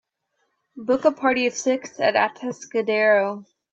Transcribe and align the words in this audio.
book 0.75 1.05
a 1.05 1.11
party 1.11 1.45
of 1.45 1.53
six 1.53 1.99
at 1.99 2.15
Atascadero 2.15 3.45